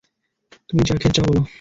তুমি 0.69 0.81
যা 0.83 0.95
খেতে 0.95 1.15
চাও 1.15 1.25
বলো। 1.29 1.41